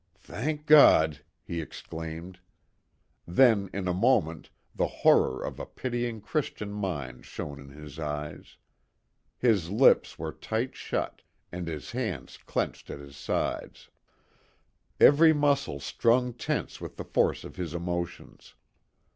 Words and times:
"Thank 0.23 0.65
God," 0.65 1.21
he 1.43 1.61
exclaimed. 1.61 2.39
Then, 3.27 3.69
in 3.71 3.87
a 3.87 3.93
moment, 3.93 4.49
the 4.73 4.87
horror 4.87 5.45
of 5.45 5.59
a 5.59 5.65
pitying 5.67 6.21
Christian 6.21 6.71
mind 6.71 7.23
shone 7.23 7.59
in 7.59 7.69
his 7.69 7.99
eyes. 7.99 8.57
His 9.37 9.69
lips 9.69 10.17
were 10.17 10.31
tight 10.31 10.75
shut, 10.75 11.21
and 11.51 11.67
his 11.67 11.91
hands 11.91 12.39
clenched 12.43 12.89
at 12.89 12.97
his 12.97 13.15
sides. 13.15 13.91
Every 14.99 15.33
muscle 15.33 15.79
strung 15.79 16.33
tense 16.33 16.81
with 16.81 16.97
the 16.97 17.05
force 17.05 17.43
of 17.43 17.57
his 17.57 17.75
emotions. 17.75 18.55